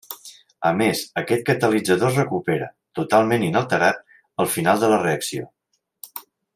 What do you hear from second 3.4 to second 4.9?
inalterat, al final